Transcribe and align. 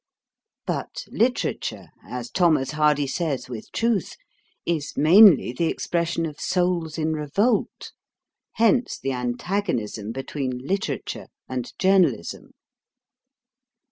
But 0.65 1.03
literature, 1.09 1.89
as 2.03 2.31
Thomas 2.31 2.71
Hardy 2.71 3.05
says 3.05 3.47
with 3.47 3.71
truth, 3.71 4.15
is 4.65 4.97
mainly 4.97 5.53
the 5.53 5.67
expression 5.67 6.25
of 6.25 6.39
souls 6.39 6.97
in 6.97 7.13
revolt. 7.13 7.91
Hence 8.53 8.97
the 8.97 9.11
antagonism 9.11 10.11
between 10.11 10.57
literature 10.57 11.27
and 11.47 11.71
journalism. 11.77 12.55